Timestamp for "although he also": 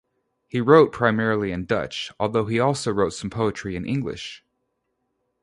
2.19-2.91